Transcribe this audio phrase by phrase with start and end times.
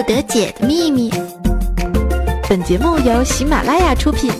[0.00, 1.10] 不得解的秘密。
[2.48, 4.32] 本节目由喜马拉雅出品。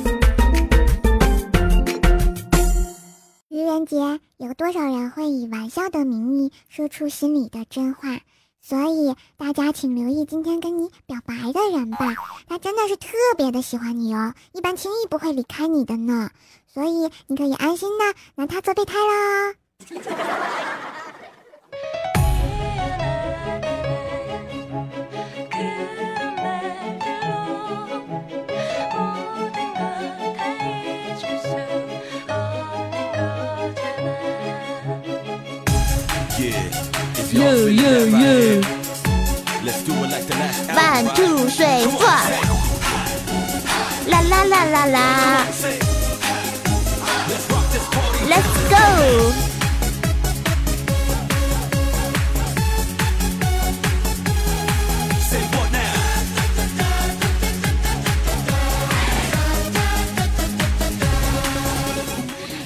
[3.51, 3.99] 愚人节，
[4.39, 8.21] 有多少人会以玩笑的名义说出心里的真话？
[8.63, 12.07] 所以大家请留意今天跟你表白的人吧，
[12.49, 16.31] 他真的是特别的喜欢你哦，一般轻易不会离开你的呢。
[16.73, 18.05] 所以你可以安心的
[18.35, 19.55] 拿他做备胎啦。
[37.41, 38.61] 哟哟哟
[40.77, 42.05] ，One two three four，
[44.09, 44.99] 啦啦啦啦啦
[48.29, 48.75] ，Let's go。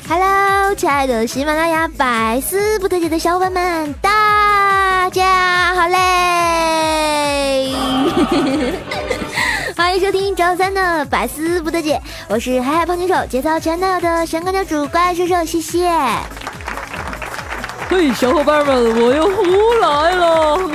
[0.06, 4.10] Hello，亲爱的喜马拉雅百思不得解的小伙伴们，大
[5.14, 7.70] 家好嘞！
[9.76, 15.88] 欢迎收听周三的百思不得解，我是海海胖女手，节操全都有的神坑教主怪兽兽，谢谢。
[17.88, 19.44] 嘿，小伙伴们，我又胡
[19.80, 20.58] 来了。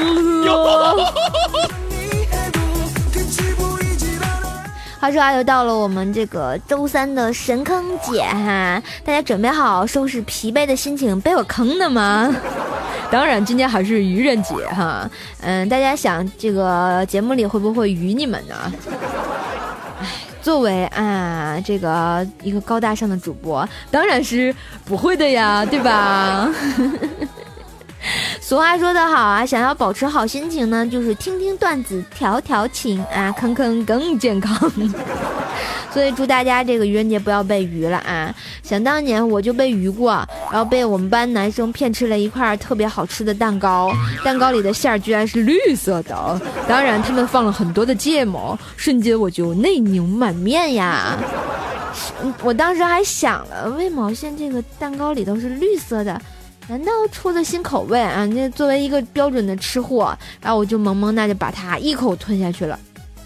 [5.01, 12.33] 话说啊，又到了我们这个周三的神坑姐哈，大家准备好收拾疲惫的心情被我坑的吗？
[13.11, 15.09] 当然，今天还是愚人节哈，
[15.41, 18.55] 嗯，大家想这个节目里会不会愚你们呢？
[19.99, 20.07] 哎，
[20.41, 26.49] 作为啊这个一个高大上的主播，当然是不会的呀，对吧？
[28.49, 34.59] 俗话说得好啊，想要保持好心情呢，就是听听段子，调调情啊， 坑坑更健康。
[35.93, 38.33] 所以祝大家这个愚人节不要被愚了啊！
[38.63, 43.91] 想当年我就被愚过，然后被我们班男生骗吃了一块特别好吃的蛋糕，
[44.25, 51.19] 蛋糕里的馅儿居然是绿色的，当然他们放了很多的芥末，瞬间我就内牛满面呀！
[52.41, 56.19] 我当时还想了，为毛线这个蛋糕里头是绿色的？
[56.69, 58.23] 难道出了新口味啊？
[58.27, 62.79] 那作为一个标准的吃货，然后我就萌萌哒就把它一口吞下去了。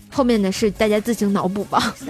[0.10, 1.94] 后面的事大家自行脑补吧。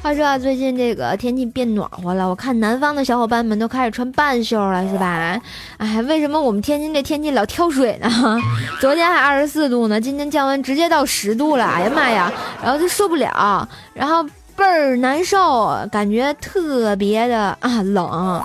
[0.00, 5.36] 话说啊，最近这个天气变暖和了，我看南方的小伙伴们都开始穿半袖了，是吧？
[5.78, 8.08] 哎，为什么我们天津这天气老跳水呢？
[8.80, 12.32] 昨天还二十四度呢，今天降温直接到十度了，哎呀妈呀！
[12.62, 14.24] 然后就受不了，然后。
[14.56, 18.42] 倍儿难受，感觉特别的啊冷。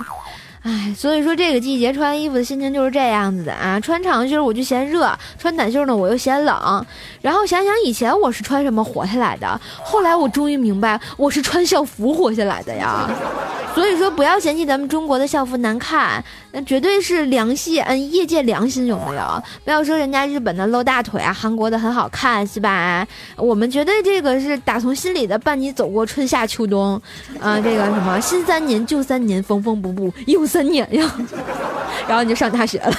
[0.62, 3.80] 哎，所以说这个季节穿衣服的心情就是这样子的啊！
[3.80, 6.86] 穿长袖我就嫌热，穿短袖呢我又嫌冷。
[7.20, 13.10] 然后想想以前我是穿什么活下来的，后来我终于明白我是穿校服活下来的呀。
[13.74, 19.42] 所以说不要嫌弃咱们中国的校服难看，那绝对是良心，嗯，业界良心有没有？
[19.64, 23.04] 不要说人家日本的露大腿啊，韩国的很好看是吧？
[23.36, 27.00] 我们绝对这个是打从心里的伴你走过春夏秋冬，
[27.40, 30.46] 啊，这个什么新三年旧三年缝缝补补又。
[30.52, 31.10] 三年呀，
[32.06, 32.92] 然后你就上大学了。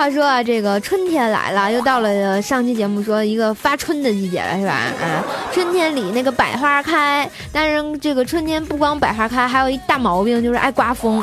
[0.00, 4.72] 话说啊，这个春天来了，又到了上期节目说一个发春的季节了，是吧？
[4.72, 5.22] 啊，
[5.52, 11.22] 春天里那个百花开，但是这个春天不光百花开，还有一大毛病就是爱刮风。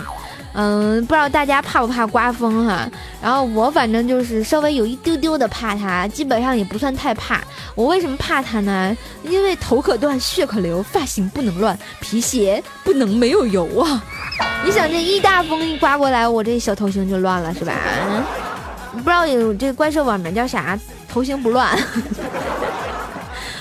[0.53, 2.87] 嗯，不知道大家怕不怕刮风哈？
[3.19, 7.41] 然后我反正就是稍微有一丢丢的怕它，基本上也不算太怕。
[7.73, 8.95] 我为什么怕它呢？
[9.23, 14.03] 因为头可断，血可流，发型不能乱，皮鞋不能没有油啊！
[14.63, 17.73] 你想这一大风一刮过来，我这小头型就乱了是吧？
[18.97, 20.77] 不知道有这怪兽网名叫啥？
[21.07, 21.77] 头型不乱。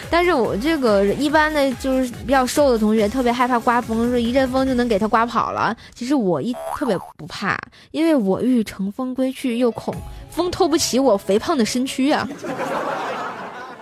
[0.08, 5.76] 但是我这个一般的就是比较瘦的同学，特别害怕刮风，说一阵风就能给他刮跑了。
[5.94, 7.58] 其实我一特别不怕，
[7.90, 9.92] 因为我欲乘风归去，又恐
[10.30, 12.26] 风透不起我肥胖的身躯啊。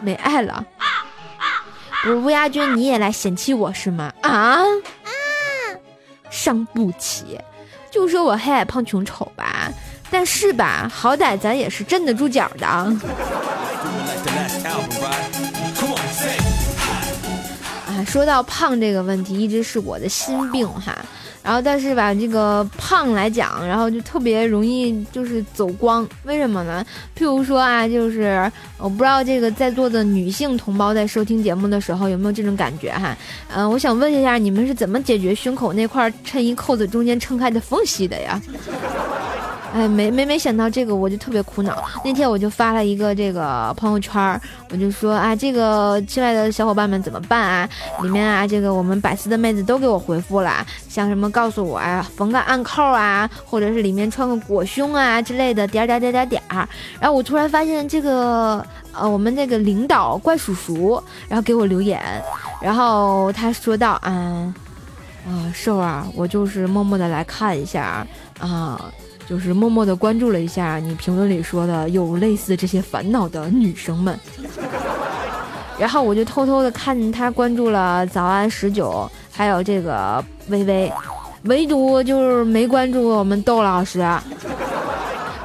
[0.00, 0.64] 没爱了，
[2.02, 4.12] 不是乌鸦君，你也来嫌弃我是吗？
[4.22, 4.58] 啊，
[6.30, 7.38] 伤不起，
[7.90, 9.70] 就说我黑矮胖穷丑吧，
[10.14, 12.64] 但是吧，好歹咱也是镇得住脚的。
[12.68, 12.94] 啊，
[18.06, 20.96] 说到胖这个问题，一直是我的心病哈。
[21.42, 26.86] 然后，但是吧，这个胖来讲，然后就特别容易就是走光，为什么呢？
[27.18, 33.16] 譬如说啊，就是我不知道这个在座的女性同胞在收听节目的时候有没有这种感觉哈？
[33.52, 38.40] 嗯，我想问一下，你们是怎么解决胸口那块衬衣扣子中间撑开的缝隙的呀？
[39.74, 41.82] 哎，没没没想到这个，我就特别苦恼。
[42.04, 44.40] 那天我就发了一个这个朋友圈，
[44.70, 47.68] 我就说啊，这个亲爱的小伙伴们怎么办啊？
[48.00, 56.40] 里面啊，这个我们百思的妹子都给我回复了，像什么告诉我啊，缝个暗扣啊，或者是里面穿个裹胸啊之类的，点点点点点。
[57.00, 62.00] 然后我突然发现这个呃，我们那个领导怪叔叔，然后给我留言，
[62.62, 64.54] 然后他说道啊
[65.26, 68.06] 啊，瘦啊，我就是默默的来看一下
[68.38, 68.80] 啊。
[69.28, 74.18] 就是默默的关注了一下你评论里说的有类似这些烦恼的女生们，
[75.78, 80.92] 然后我就偷偷的看他关注了早安十九，还有这个微微，
[81.44, 84.04] 唯独就是没关注我们窦老师。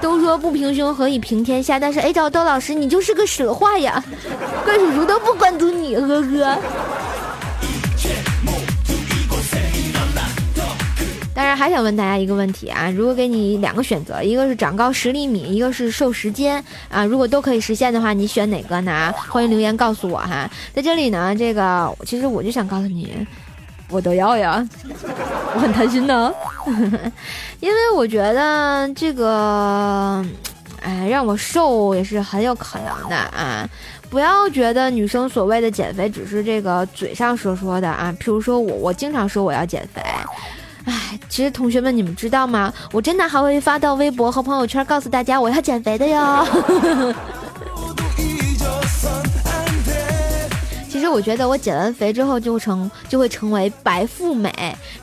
[0.01, 4.01] 都说不平胸何以平天下，但是哎，找窦老师你就是个蛇话呀，
[4.63, 6.57] 怪叔叔都不关注你，呵呵。
[11.39, 16.51] 当然还想问大家一个问题啊，如果给你两个选择，一个是长高十厘米，一个是瘦十斤
[16.89, 19.13] 啊，如果都可以实现的话，你选哪个呢？
[19.29, 20.51] 欢迎留言告诉我哈。
[20.73, 23.25] 在这里呢，这个其实我就想告诉你，
[23.89, 24.67] 我都要呀，
[25.55, 26.35] 我很贪心的，
[27.61, 30.21] 因为我觉得这个，
[30.81, 33.65] 哎，让我瘦也是很有可能的啊。
[34.09, 40.01] 不要觉得女生所谓的减肥只是这个嘴上说说的啊，譬如说我，我经常说我要减肥。
[40.89, 42.73] 哎，其实同学们，你们知道吗？
[42.91, 46.45] 我真的还会发到微博和朋友圈，告诉大家我要减肥的哟。
[50.89, 54.51] 其实我觉得我减完肥之后就成就会成为白富美，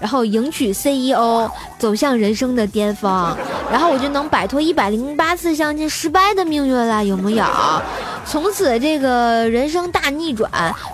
[0.00, 1.48] 然后迎娶 CEO，
[1.78, 3.34] 走向人生的巅峰，
[3.70, 7.44] 然后我就能摆脱一百零八次相亲失败的命运了，有木有？
[8.26, 10.50] 从此这个人生大逆转。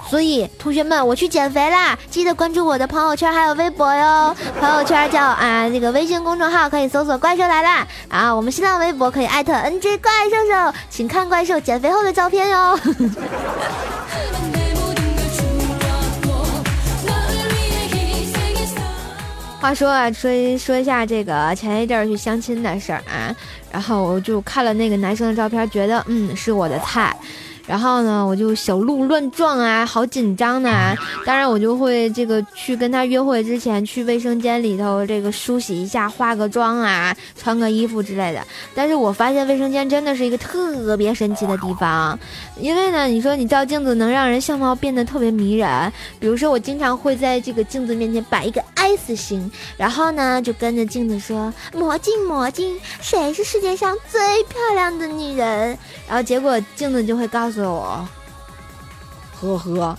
[0.09, 1.99] 所以同学们，我去减肥啦！
[2.11, 4.37] 记得关注我的朋友圈还有微博哟。
[4.61, 12.79] 朋友圈叫啊这个微信公众号可以搜索“怪兽来啦”，啊我们新浪微博可以艾特 NJ 怪兽兽，请看怪兽减肥后的照片哟。
[19.61, 23.33] 话说啊，说说一下这个前一阵儿去相亲的事儿啊，
[23.73, 27.17] 然后我就看了那个男生的照片，觉得嗯是我的菜。
[27.65, 30.95] 然后呢，我就小鹿乱撞啊，好紧张呢。
[31.25, 38.45] 当然，我就会这个去跟他约会之前，去卫生间里头这个梳洗一下，化个妆啊，穿个衣服之类的。
[38.75, 42.19] 但是我发现卫生间真的是一个特别神奇的地方，
[42.59, 45.93] 因为呢，你说你照镜子能让人相貌变得特别迷人。
[46.19, 57.63] 比如说，我经常会在这个镜子面前摆一个 S 型，然后呢，就跟着镜子说：“魔镜魔镜，谁是世界上最漂亮的女人？”然后结果镜子就会告诉。
[57.63, 58.07] 我，
[59.41, 59.97] 呵呵。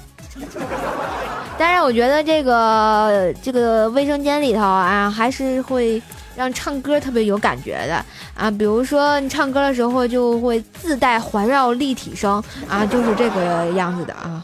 [1.58, 6.02] 当然，我觉得这个这个卫生间里头啊，还是会
[6.36, 8.06] 让唱歌特别有感觉的
[8.36, 8.50] 啊。
[8.52, 14.44] 比如说，你唱歌的时候就会自带环绕立体声啊，就是这个样子的啊。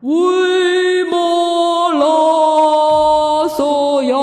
[0.00, 1.16] 为马
[1.94, 4.16] 拉索呀，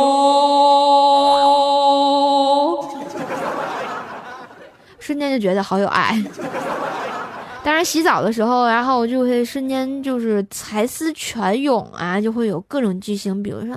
[4.99, 6.21] 瞬间就觉得好有爱。
[7.63, 13.75] 当然，洗澡的时候，然后就会瞬间就是才思泉涌啊，就会有各种剧情，比如说，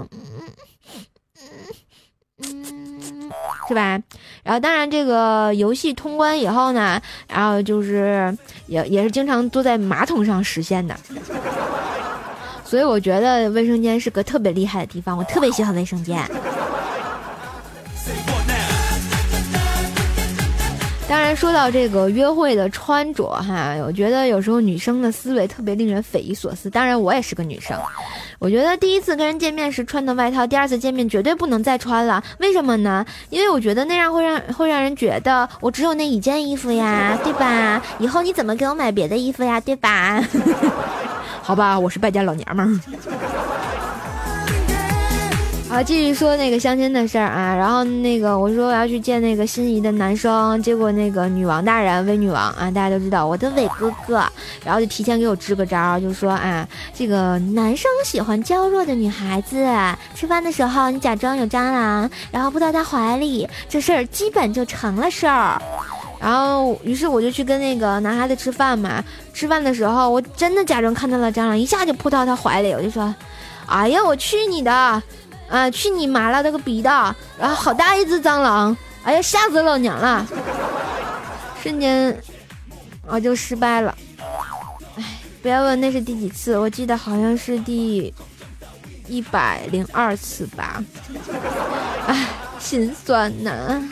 [2.39, 3.31] 嗯，
[3.69, 4.01] 是吧？
[4.43, 6.99] 然后，当然这个游戏通关以后呢，
[7.29, 8.35] 然后就是
[8.69, 10.97] 也也是经常坐在马桶上实现的。
[12.65, 16.19] 所以我觉得卫生间是个特别厉害的地方，我特别喜欢卫生间。
[21.15, 26.69] 当然，说到这个约会的穿着哈，我觉得有时候女生的思维特别令人匪夷所思。
[26.69, 27.79] 当然，我也是个女生，
[28.41, 32.21] 我觉得第一次跟人见面时穿的外套，第二次见面绝对不能再穿了。
[32.39, 33.07] 为什么呢？
[33.31, 37.81] 因为我觉得那样会让会让人觉得我只有那一件衣服呀，对吧？
[38.01, 40.21] 以后你怎么给我买别的衣服呀，对吧？
[41.41, 43.14] 好吧，我是败家老娘们儿。
[45.75, 54.25] 好，继续说那个相亲的事儿啊，然后那个我说我要去见那个心仪的男生，结果那个女王大人、威女王啊，大家都知道我的伟哥哥，
[54.65, 56.65] 然后就提前给我支个招，就说啊，
[56.95, 59.67] 这个男生喜欢娇弱的女孩子，
[60.15, 65.61] 吃饭的时候你假装有蟑螂，然后扑到他怀里，这事儿基本就成了事儿。
[66.21, 69.03] 然后于是我就去跟那个男孩子吃饭嘛。
[69.33, 73.13] 吃饭的时候，我真的假装看到了蟑螂，一下就扑到他怀里，我就说
[73.67, 75.03] ：“哎呀，我去你的，
[75.55, 76.91] 啊，去你妈了，那个逼的！
[77.39, 80.27] 然后好大一只蟑螂，哎呀，吓死老娘了！
[81.63, 82.21] 瞬间
[83.07, 83.95] 我就失败了。
[84.97, 85.05] 哎，
[85.41, 88.13] 不要问那是第几次，我记得好像是第。”
[89.07, 90.83] 一百零二次吧，
[92.07, 92.27] 哎，
[92.59, 93.83] 心酸呐。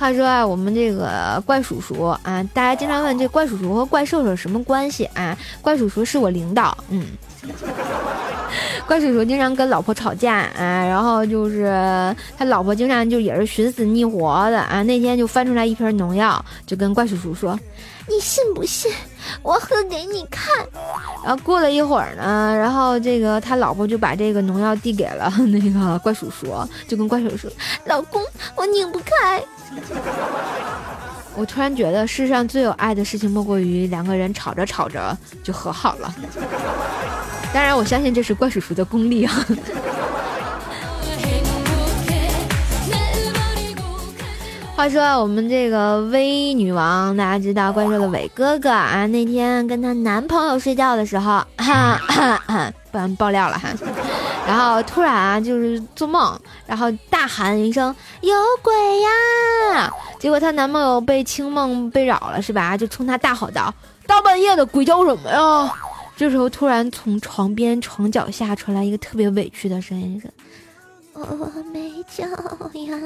[0.00, 5.36] 话说啊，我们这个怪叔叔啊，大家经常问这怪叔叔和怪兽兽什么关系啊？
[5.60, 7.04] 怪叔叔是我领导，嗯。
[8.88, 14.82] 怪叔叔经常跟老婆吵架啊，然后就是他老婆经常就也是寻死觅活的啊。
[14.82, 17.56] 那天就翻出来一瓶农药，就跟怪叔叔说
[18.08, 18.90] ：“你信不信？
[19.42, 20.66] 我喝给你看。”
[21.22, 26.48] 然后过了一会儿呢，然后这个他老婆就把这个农药递给了 那个怪叔叔，
[26.88, 27.48] 就跟怪叔叔
[27.84, 28.22] ：“老公，
[28.56, 29.40] 我拧不开。”
[31.36, 36.14] 我突然觉得世上最有爱的事情莫过于两个人吵着吵着就和好了。
[37.52, 39.32] 当然，我相信这是怪叔叔的功力啊。
[44.76, 52.00] 话说，我们这个薇女王，大家知道怪兽的伟哥哥啊，那天跟她男朋友睡觉的时候，哈，
[52.90, 53.68] 不然爆料了哈。
[54.50, 62.76] 然后突然啊，就是做梦，然后大喊一声“有鬼呀”，结果她男朋友被清梦被扰了，是吧？
[62.76, 63.72] 就冲她大吼道
[64.08, 65.72] ：“大半夜的，鬼叫什么呀？”
[66.18, 70.32] 这时候，突然从床边床脚下传来一个特别委屈的声音：“说
[71.14, 72.98] 我没叫呀。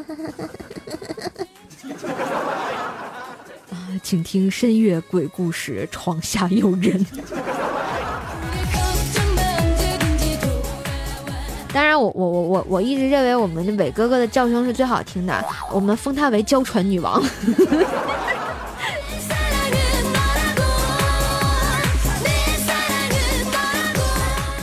[3.71, 7.05] ”啊，请听深夜鬼故事，床下有人。
[11.75, 17.21] 当然，我我我我我一直认为我们的伟哥哥的叫声是最好听的，我们封他为娇喘女王。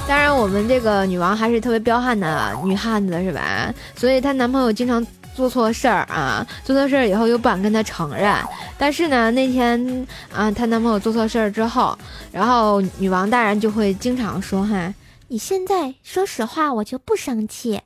[0.07, 3.73] 当然，我们这个女王还是特别彪悍的女汉子，是吧？
[3.95, 8.33] 所以她男朋友经常做错事儿啊，做错事儿以后又不敢跟她承认。
[8.77, 11.97] 但是呢，那天啊，她男朋友做错事儿之后，
[12.31, 14.93] 然后女王大人就会经常说：“哈，
[15.31, 17.79] 你现在说实话，我就不生气。”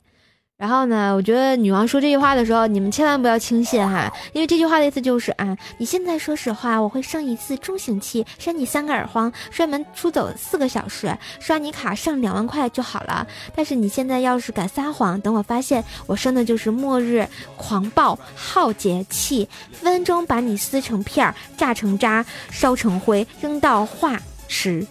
[0.58, 13.24] 然后呢，我觉得女王说这句话的时候，你们千万不要轻信哈，因为这句话的意思就是啊，你现在说实话，我会生一次中型气，扇你三个耳光，摔门出走四个小时，刷你卡剩两万块就好了。
[13.54, 24.84] 但是你现在要是敢撒谎，等我发现我生的就是末日狂暴浩劫气，分分钟把你撕成片儿，炸成渣，烧成灰，扔到化石。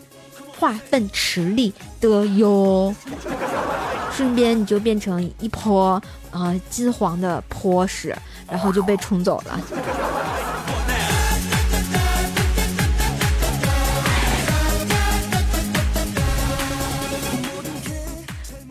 [0.57, 2.95] 化粪池里的哟，
[4.11, 8.15] 顺便你就变成一泼啊金黄的泼屎，
[8.49, 9.59] 然后就被冲走了。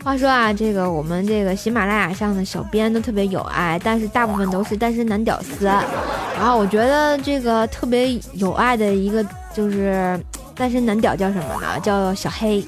[0.03, 5.65] 话说啊，这个我们这个喜马拉雅上的小编都特别有爱，但是大部分都是单身男屌丝。
[5.65, 10.19] 然后我觉得这个特别有爱的一个就是。
[10.55, 11.79] 单身男屌叫什么呢？
[11.81, 12.65] 叫小黑。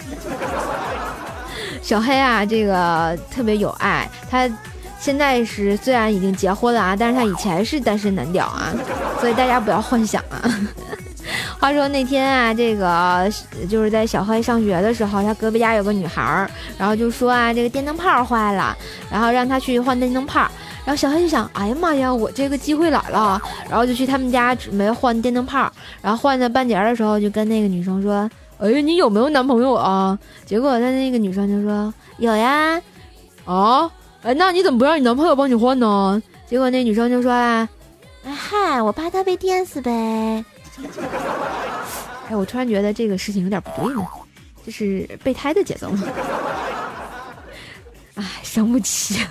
[1.81, 4.09] 小黑啊，这个特别有爱。
[4.29, 4.49] 他
[4.99, 8.73] 现在是虽然已经结婚了啊，但是他以前是单身男屌啊，
[9.21, 10.41] 所以大家不要幻想啊。
[11.59, 13.31] 话说那天啊，这个
[13.69, 18.75] 就是在小黑上学的时候，他隔壁家有个女孩儿，然后就说啊，这个电灯泡坏了，
[19.09, 20.49] 然后让他去换电灯泡。
[20.87, 25.69] 然后小黑就想，哎呀妈呀，我这个机会来了，然后就去他们家准备换电灯泡。
[26.01, 30.17] 然后换到半截的时候，就跟那个女生说：“哎，你有没有男朋友啊？”
[30.47, 32.81] 结果他那个女生就说：“有呀。”
[33.43, 33.91] 啊，
[34.21, 36.23] 哎，那你怎么不让你男朋友帮你换呢？
[36.47, 37.67] 结果那女生就说：“啊，
[38.23, 39.91] 嗨，我怕他被电死呗。”
[42.31, 44.01] 哎，我突然觉得这个事情有点不对呢，
[44.65, 46.01] 这是备胎的节奏吗？
[48.57, 49.19] 哎，伤不起。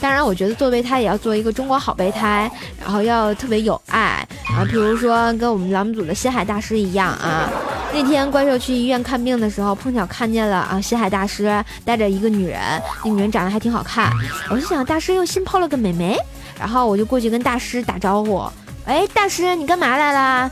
[0.00, 4.64] 当然，我觉得做备胎也要做一个中国好备胎，然后要特别有爱啊。
[4.68, 7.48] 比如说，跟我们栏目组的西海大师一样啊。
[7.94, 12.60] 那天怪兽去医院看病的时候，碰巧看见了啊，西海大师带着一个女人，
[13.04, 14.10] 那女人长得还挺好看。
[14.50, 16.18] 我就想，大师又新泡了个美眉，
[16.58, 18.42] 然后我就过去跟大师打招呼
[18.84, 20.50] ：“哎，大师，你干嘛来了？”“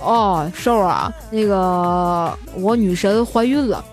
[0.00, 3.84] 哦，瘦啊，那个我女神怀孕了，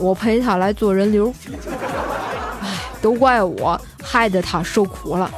[0.00, 1.32] 我陪他来做人流。”
[2.62, 2.68] 哎，
[3.00, 5.30] 都怪我害得他受苦了。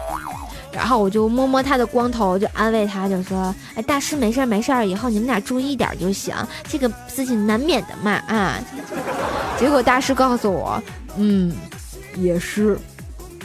[0.73, 6.35] 然后我就摸摸他的光头，就安慰他，就说：“哎，大师没事儿没事儿，以后你们俩注意点就行，
[6.67, 8.59] 这个事情难免的嘛啊。
[9.61, 10.83] ”结果大师告诉我
[11.19, 11.55] ：“嗯，
[12.17, 12.79] 也是，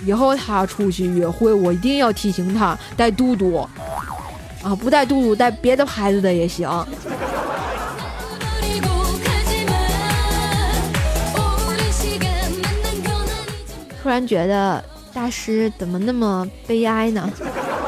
[0.05, 3.57] 以后他出去约会，我一定要提醒他带肚肚
[4.63, 6.69] 啊，不带肚肚带别的牌子的也行。”
[14.08, 14.82] 突然觉得
[15.14, 17.30] 大师怎么那么悲哀呢？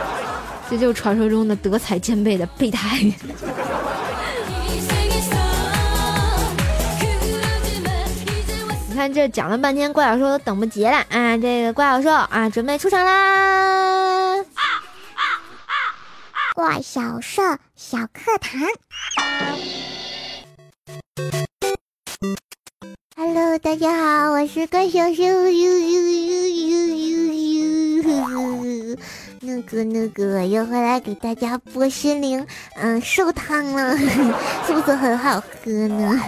[0.70, 3.00] 这就是传说中的德才兼备的备胎。
[8.90, 11.38] 你看这讲了半天，怪小兽都等不及了啊！
[11.38, 14.44] 这个怪小兽啊，准备出场啦！
[16.54, 17.42] 怪小兽
[17.78, 18.60] 小课堂。
[23.62, 25.24] 大家好，我是怪兽兽。
[25.24, 28.98] 呦呦呦呦呦呦
[29.42, 36.22] 那个那个，又回来给大家播心灵嗯瘦汤了，是不是很好喝呢？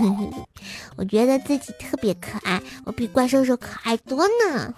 [0.97, 4.73] 我觉得自己特别可爱，我比怪兽兽可爱多呢。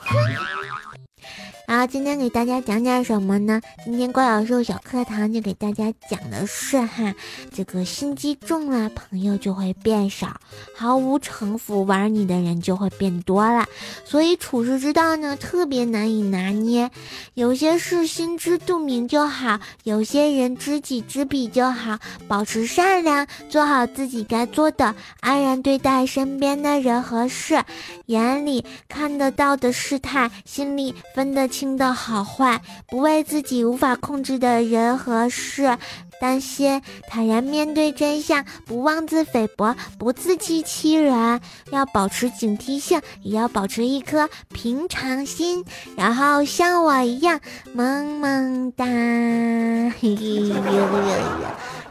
[1.65, 3.61] 然后今天给大家讲点什么呢？
[3.85, 7.15] 今天怪小兽小课堂就给大家讲的是哈，
[7.53, 10.27] 这个心机重了，朋友就会变少；
[10.75, 13.65] 毫无城府玩你的人就会变多了。
[14.03, 16.91] 所以处世之道呢，特别难以拿捏。
[17.33, 21.97] 有些事心知肚明就好，有些人知己知彼就好。
[22.27, 27.63] 保持善良，做好自己该做的，安然对待身边的人和事，
[28.07, 31.52] 眼里看得到的事态，心里分得。
[31.53, 35.77] 清的好坏，不为自己无法控制的人和事
[36.19, 45.63] 担心，坦然面对真相，不妄自菲薄，不自欺欺人，要保持警惕性，也要保持一颗平常心，
[45.95, 47.39] 然后像我一样
[47.73, 48.85] 萌萌哒。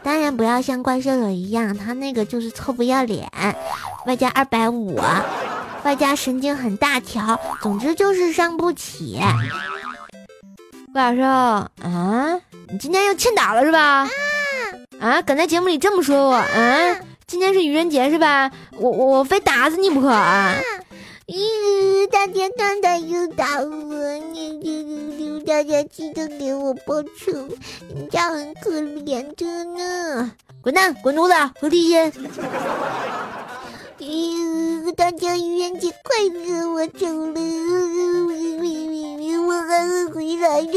[0.03, 3.31] 当然不要像怪兽兽一样，他那个就是臭不要脸，
[4.05, 4.99] 外加二百五。
[5.83, 9.19] 外加神经很大条，总之就是伤不起。
[10.93, 14.07] 怪小兽啊，你今天又欠打了是吧？
[14.99, 16.99] 啊，敢在节目里这么说我啊？
[17.27, 18.51] 今天是愚人节是吧？
[18.77, 20.55] 我我我非打死你不可啊！
[21.25, 27.31] 咦，大家刚才又打我，你你你大家记得给我报仇，
[27.93, 30.31] 人家很可怜的呢。
[30.61, 32.11] 滚蛋，滚犊子，回地心。
[34.83, 36.69] 祝大家愚人节快乐！
[36.73, 37.39] 我走了，
[39.47, 40.73] 我还会回来的。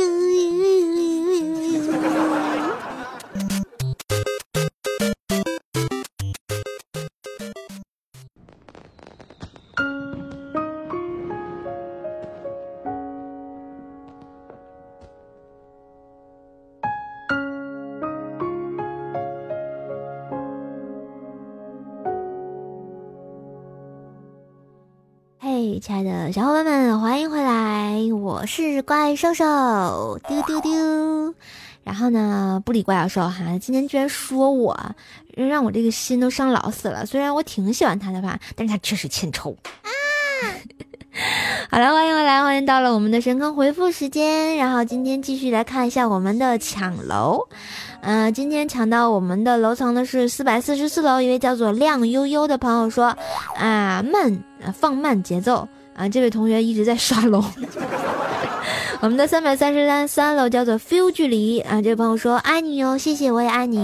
[25.81, 27.99] 亲爱的小伙伴们，欢迎回来！
[28.15, 31.35] 我是怪兽兽，丢丢丢。
[31.85, 34.95] 然后呢，不理怪兽兽哈，今天居然说我，
[35.35, 37.05] 让我这个心都伤老死了。
[37.05, 39.89] 虽然我挺喜欢他的吧，但是他确实欠抽啊。
[41.77, 44.57] 好了，欢迎回来，欢迎到了我们的神坑回复时间。
[44.57, 47.47] 然后今天继续来看一下我们的抢楼。
[48.01, 53.15] 呃，今天抢到我们的楼层的是四百四十四楼，一位叫做亮悠悠的朋友说
[53.61, 57.45] ：“啊，慢，放慢节奏啊！”这位同学一直在刷楼。
[59.03, 63.79] 我们的三百三十三三楼叫做 feel 距离啊，这位朋友说：“爱你哟，谢谢，我也爱你。”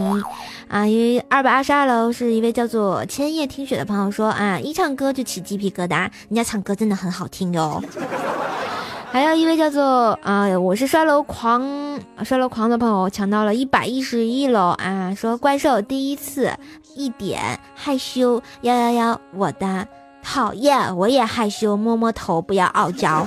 [0.68, 7.82] 啊，因为二百二十二楼是一位叫做千叶听雪的朋友说：“啊，一唱歌就起鸡皮疙瘩，人家唱歌真的很好听哟。
[9.12, 11.62] ”还有一位叫做啊，我是摔楼狂，
[12.24, 16.50] 摔楼狂的朋友抢到了一百一十一楼啊，说怪兽第一次
[16.94, 19.86] 一点害羞幺幺幺，我的
[20.22, 23.26] 讨厌，我也害羞，摸摸头，不要傲娇。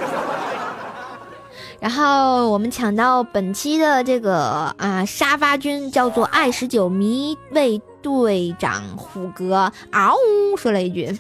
[1.86, 11.16] 然后我们抢到本期的这个啊沙发君叫做爱十九迷卫队长虎哥，嗷呜说了一句。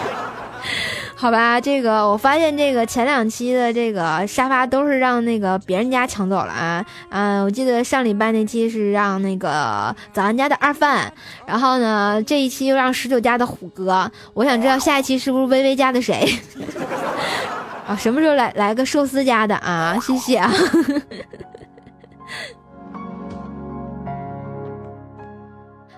[1.16, 6.84] 好吧，这个我发现这个前两期的这个沙发都是让那个别人家抢走了啊。
[7.08, 11.10] 嗯，我记得上礼拜那期是让那个早安家的二范，
[11.46, 14.12] 然后呢这一期又让十九家的虎哥。
[14.34, 16.28] 我想知道下一期是不是微微家的谁？
[17.88, 19.96] 啊，什么时候来来个寿司家的啊？
[20.02, 20.52] 谢谢啊。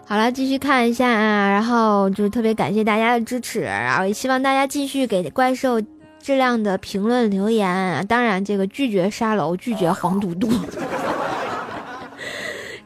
[0.06, 5.82] 好了，继续看一下啊，然后就是特别感谢大家的支持，然后也希望大家继续给怪兽
[6.20, 10.48] 质量的评论留言，当然这个拒绝沙楼，拒绝黄嘟嘟。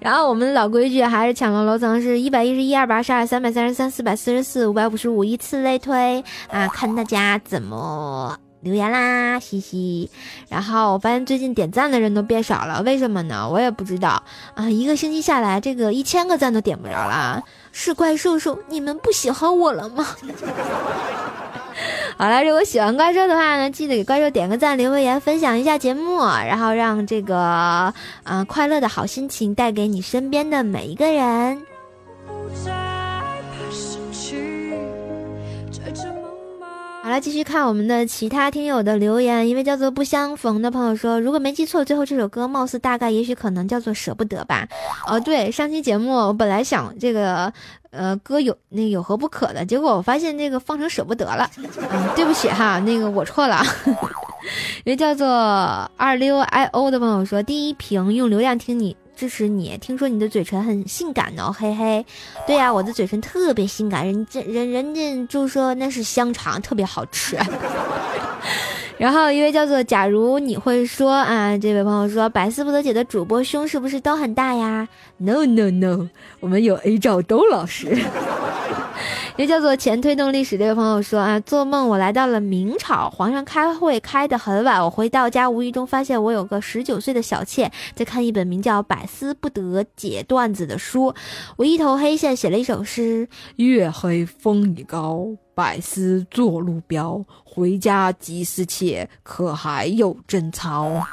[0.01, 10.11] 然后我们老规矩还是抢楼楼层是一百一十一、二百二十二、三百三十三、四百四十四、五百五十五，依次类推啊，看大家怎么留言啦，嘻嘻。
[10.49, 13.49] 然后我发现最近点赞的人都变少了，为什么呢？
[13.49, 14.23] 我也不知道
[14.55, 14.69] 啊。
[14.69, 20.05] 一个星期下来，这个一千个赞都点不着了，是怪兽兽你们不喜欢我了吗？
[22.17, 31.61] 好了，如果喜欢怪兽的话呢，记得给怪兽点个赞，留个言，分享一下节目，然后让这个嗯快乐的好心情带给你身边的每一个人。
[37.05, 39.47] 好了，继续看我们的其他听友的留言。
[39.47, 44.67] 一位叫做不相逢的朋友说：“如果没记错，最后这首歌貌似大概也许可能叫做舍不得吧？”
[45.07, 47.53] 哦，对，上期节目我本来想这个。
[47.91, 49.65] 呃，歌有那有何不可的？
[49.65, 53.63] 结果我发现那个放成舍不得了，嗯，对不起哈，那个我错了。
[54.83, 55.29] 一位叫做
[55.97, 62.05] 二六 i o 的朋友说，第一瓶用流量听你支持你，听说你的嘴唇很性感哦，嘿嘿。
[62.47, 67.39] 对呀，我的嘴唇特别性感，人家人人家就说那是香肠，特别好吃。
[68.97, 76.09] 然后一位叫做假如你会说啊，这位朋友说百思不得姐的主播胸是不是都很大呀？No No No，
[76.41, 77.97] 我们有 A 照都老师。
[79.37, 91.13] 也叫做前推动历史这位朋友说啊，做梦我来到了明朝，皇上开会开得很晚，我回到家无意中发现我有个十九岁的小妾在看一本名叫《百思不得解段子》的书，
[91.57, 101.05] 我一头黑线写了一首诗：月黑风已高，百思作路标，回家即思妾，可还有贞操？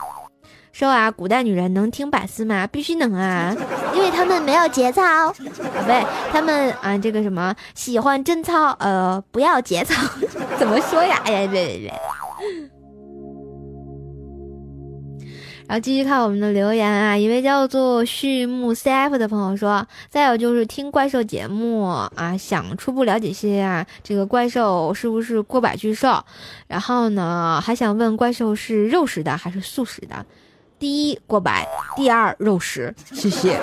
[0.71, 2.65] 说啊，古代女人能听百思吗？
[2.67, 3.55] 必须能啊，
[3.93, 5.43] 因为他们没有节操啊，不
[5.86, 9.95] 对，他们啊，这个什么喜欢贞操，呃，不要节操，
[10.57, 11.21] 怎么说呀？
[11.25, 11.93] 哎呀，别别别。
[15.67, 26.21] 然后继续看我们的留言啊，一位叫做畜牧 CF 的朋友说，再有就是听怪兽节目啊，想初步了解些啊，这个怪兽是不是过百巨兽？
[26.67, 30.25] 然后呢，还想问怪兽是肉食的还是素食的？
[30.81, 33.55] 第一过百，第二肉食，谢谢。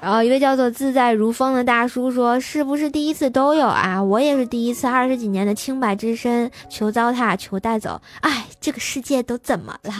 [0.00, 4.02] 然后一位叫做自在如风的大叔说：“是不是第一次都有啊？
[4.02, 8.00] 我也是第一次，二十几年的清白之身，求糟蹋，求带走。
[8.22, 9.92] 哎，这个世界都怎么了？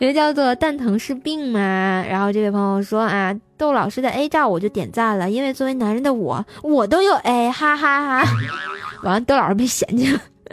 [0.00, 1.60] 一位叫做蛋疼是病吗？
[2.08, 8.28] 然后这位朋友说：“啊，窦老师的 A 照我就点赞了，因为作为男人的我，我都有 A，哈哈哈。”
[9.04, 10.20] 完了，窦老师被嫌弃了。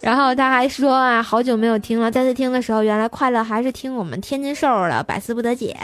[0.00, 5.74] 然后他还说啊，好久没有听了，再次听的时候，原来快乐还是听我们天津兽的，百思不得解。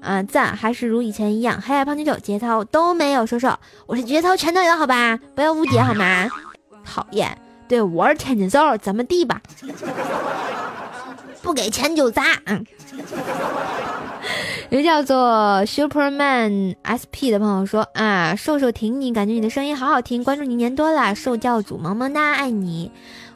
[0.00, 6.28] 啊，赞还是如以前一样，黑矮胖女丑节操都没有，说说我是节操全都有，好吧，不要误解好吗？
[6.84, 9.40] 讨厌，对我是天津兽，怎么地吧？
[11.42, 12.64] 不给钱就砸，嗯。
[14.70, 22.90] 一个叫做 Superman SP 的朋友说啊，瘦瘦挺你，感觉你的声音好好听，关注你一年多了，瘦教主萌萌哒，爱你。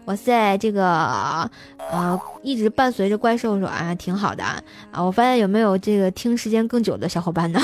[0.04, 1.50] 哇塞，这个
[1.90, 4.60] 呃，一直伴随着怪兽说啊，挺好的啊。
[5.02, 7.58] 我发现有没有这个听时间更久的小伙伴呢？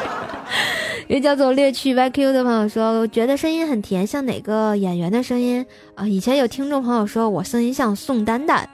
[1.08, 6.06] 一个叫做猎趣 YQ 的朋友说，我觉得声音很甜，像哪个演员的声音啊？
[6.06, 8.68] 以前有听众朋友说我声音像宋丹丹。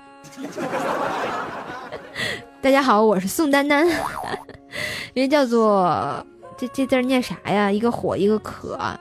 [2.62, 3.85] 大家好，我是宋丹丹，
[5.14, 6.25] 人叫做
[6.57, 7.68] 这这字念啥呀？
[7.68, 8.96] 一个火一个可啊，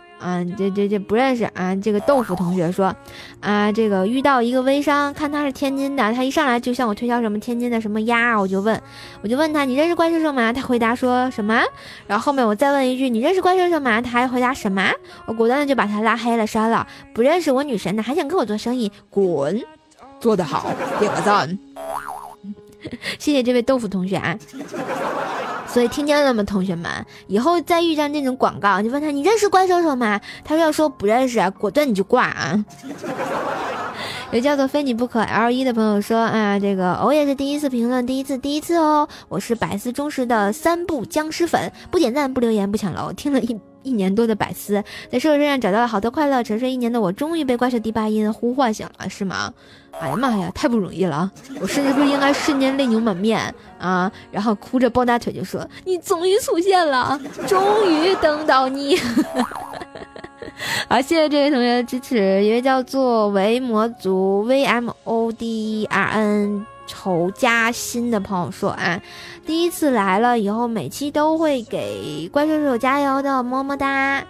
[0.58, 1.76] 这这这不认识啊。
[1.76, 2.92] 这个豆腐同学说
[3.40, 8.82] 啊，这个遇到一个微商，看他是天津的，他一上来就向我推销什么天津的什么鸭，我就问，
[9.22, 10.52] 我就问他你认识怪兽兽吗？
[10.52, 11.62] 他回答说什么？
[12.08, 14.02] 然后后面我再问一句你认识怪兽兽吗？
[14.02, 14.92] 他还回答什么？
[15.28, 19.62] 我果断的就把他拉黑了删了，不认识我女神的还想跟我做生意，滚！
[20.20, 21.60] 做得好，点个赞。
[23.20, 24.38] 谢谢这位豆腐同学啊！
[25.68, 26.90] 所以听见了吗，同学们？
[27.28, 30.20] 以后再遇上那种广告，你问他你认识怪兽兽吗？
[30.44, 32.66] 他说要说不认识啊，果断你就挂啊！
[34.32, 43.60] 有叫做非你不可 L 一的朋友说啊，这个我也是第一次评论，第一次第一次哦，我是百思忠实的三部僵尸粉，不点赞不留言不抢楼，听了一。
[43.84, 46.44] 一年多的百思，在社会上找到了好多快乐。
[46.44, 49.54] 沉睡一年的我，终于被怪兽第八音呼唤醒了，是吗？
[50.00, 51.30] 哎呀妈呀，太不容易了！
[51.60, 58.98] 我甚至不应该瞬间泪流满面啊，然后哭着抱大腿就说：“你终于出现了，终于等到你。”
[60.88, 62.44] 好，谢谢这位同学的支持。
[62.44, 66.66] 一位叫做维魔族 V M O D E R N。
[66.92, 69.02] 仇家心的朋友说啊，
[69.46, 74.22] 第一次来了以后，每期都会给怪兽手加油的，么么哒。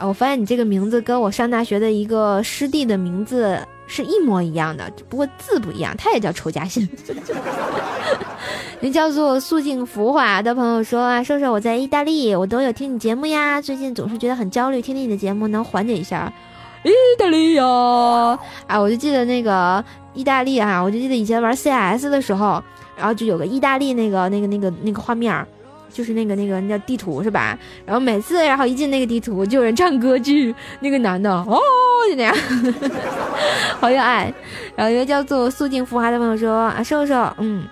[0.00, 6.88] 我发现你这个名字跟我上大学的一个师弟的名字是一模一样的，不过字不一样，他也叫仇家心。
[8.80, 16.32] 那叫做素净浮华的朋友说啊，瘦瘦我在意大利，我都有听你节目呀，最近总是觉得很焦虑，听听你的节目能缓解一下。
[16.90, 17.64] 意大利呀，
[18.66, 19.82] 啊，我就记得那个
[20.14, 22.62] 意大利啊，我就记得以前玩 CS 的时候，
[22.96, 25.46] 然后就有个意大利那个那个那个那个画面，
[25.92, 27.56] 就是那个那个那叫地图是吧？
[27.86, 31.60] 然后每次然后一进那个地图就有人唱歌剧，那个男的哦
[32.08, 32.34] 就那样，
[33.78, 34.32] 好有爱。
[34.74, 37.64] 然后一个叫做素净浮华的朋友说啊，瘦瘦，嗯。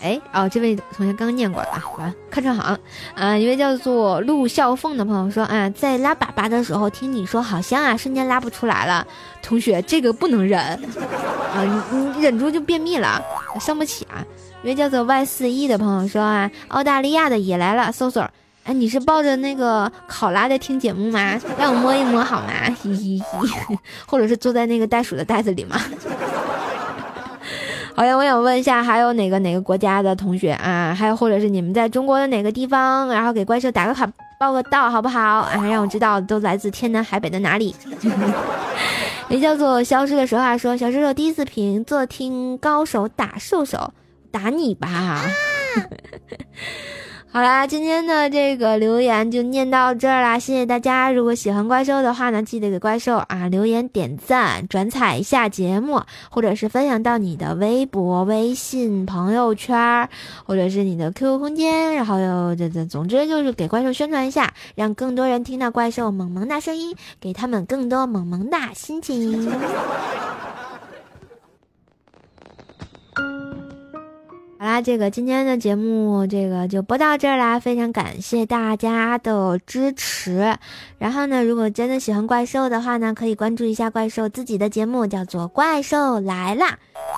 [0.00, 2.78] 哎哦，这位同学刚念过了啊，完看车行
[3.14, 9.06] 啊，一位叫做陆笑凤的朋友说啊，在拉粑粑的时候听你说好香啊，瞬间拉不出来了。
[9.42, 10.60] 同学，这个不能忍
[11.52, 13.20] 啊，你你忍住就便秘了，
[13.60, 14.24] 伤不起啊。
[14.62, 18.28] 一位叫做 Y 四一的朋友说啊，澳大利亚的也来了，搜索，
[18.64, 21.40] 哎，你是抱着那个考拉在听节目吗？
[21.58, 22.52] 让我摸一摸好吗？
[22.80, 23.24] 嘻嘻嘻，
[24.06, 25.80] 或者是坐在那个袋鼠的袋子里吗？
[27.98, 30.94] 好呀，我想问一下，还有哪个哪个国家的同学啊？
[30.96, 33.08] 还有或者是你们在中国的哪个地方？
[33.08, 34.08] 然后给怪兽打个卡，
[34.38, 35.20] 报个到，好不好？
[35.20, 37.74] 啊，让我知道都来自天南海北的哪里。
[39.28, 43.92] 也叫做消失的时候啊，说小叔叔第一次评坐听高手打兽手，
[44.30, 45.20] 打你吧。
[47.30, 51.12] 好啦，今天的这个留言就念到这儿啦，谢谢大家。
[51.12, 60.08] 如果喜欢怪兽的话呢，记得给怪兽啊留言点赞、转采一下节目，或者是分享到你的微博、微信朋友圈，
[60.46, 69.52] 或者是你的 QQ 空间，然后又这这，总之就是给怪兽宣传一下，让更多人听到怪兽萌萌哒声音，给他们更多萌萌哒心情。
[74.60, 80.58] 好啦，这个今天的节目这个就播到这儿啦，非常感谢大家的支持。
[80.98, 86.70] 然后呢，如果真的喜欢怪兽的话呢，可以关注一下怪兽自己的节目，叫做《怪兽来啦》。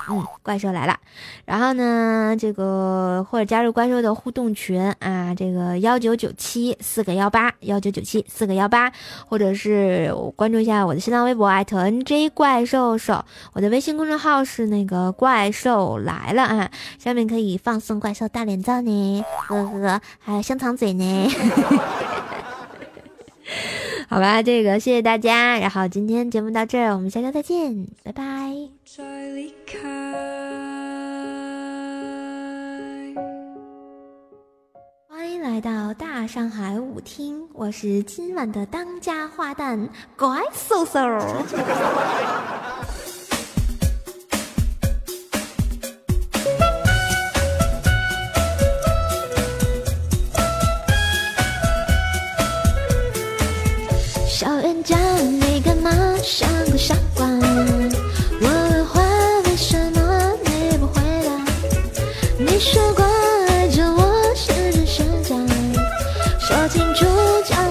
[0.09, 0.97] 嗯，怪兽来了。
[1.45, 8.91] 然后呢，这个或者加入怪兽的互动群啊，这个幺九九七四个幺八幺九九七四个幺八，
[9.27, 21.31] 或者是关注一下我的新浪微博艾特 N J 怪兽兽，我的微信公众号是那个怪兽来了啊，下面可以放送怪兽大脸照呢，呵呵，还有香肠嘴呢。
[24.11, 28.23] 好吧，这个谢谢大家，然后今天节目到这儿，我们下周再见，拜拜。
[35.07, 40.99] 欢迎来到大上海舞厅，我是今晚的当家花旦乖瘦瘦。
[56.23, 57.25] 像个傻瓜？
[57.25, 57.33] 我
[58.41, 59.01] 问话，
[59.45, 61.31] 为什么你不回答？
[62.37, 63.03] 你说过
[63.47, 65.35] 爱着我是真是假？
[66.39, 67.05] 说清楚
[67.45, 67.70] 讲，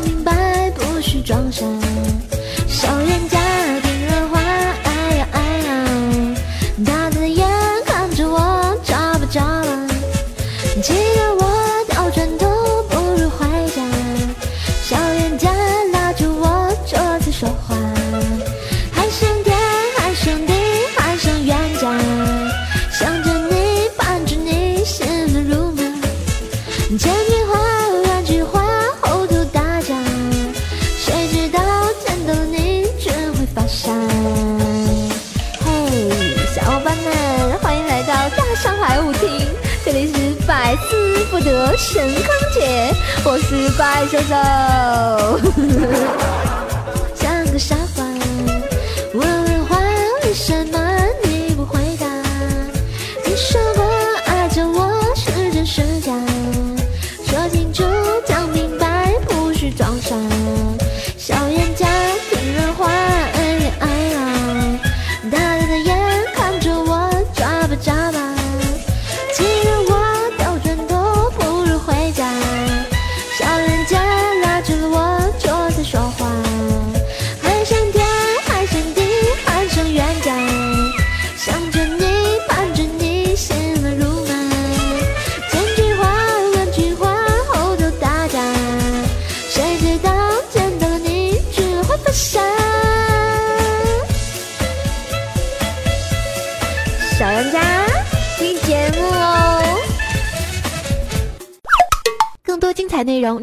[43.22, 44.34] 我是怪兽兽，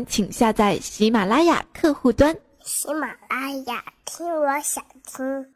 [0.06, 2.36] 请下载喜马拉雅客户端。
[2.63, 5.54] 喜马拉雅，听我想听。